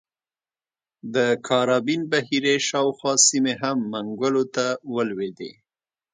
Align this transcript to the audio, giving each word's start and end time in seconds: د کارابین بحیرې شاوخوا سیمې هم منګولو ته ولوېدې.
د 1.13 1.17
کارابین 1.47 2.01
بحیرې 2.11 2.55
شاوخوا 2.67 3.13
سیمې 3.27 3.53
هم 3.63 3.77
منګولو 3.91 4.43
ته 4.55 4.65
ولوېدې. 4.95 5.51